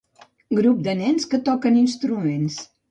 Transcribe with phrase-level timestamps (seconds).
[0.61, 2.63] Grup de nens que toquen instruments.